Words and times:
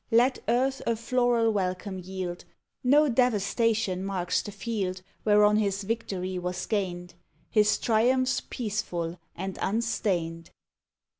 Let 0.09 0.39
earth 0.47 0.81
a 0.87 0.95
floral 0.95 1.53
welcome 1.53 1.99
yield, 1.99 2.43
No 2.83 3.07
devastation 3.07 4.03
marks 4.03 4.41
the 4.41 4.51
field 4.51 5.03
Whereon 5.25 5.57
his 5.57 5.83
victory 5.83 6.39
was 6.39 6.65
gained, 6.65 7.13
His 7.51 7.77
triumph's 7.77 8.41
peaceful 8.49 9.19
and 9.35 9.59
unstained. 9.61 10.49